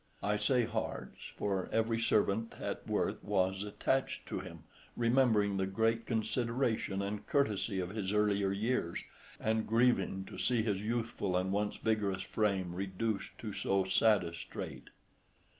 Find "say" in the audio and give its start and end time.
0.37-0.65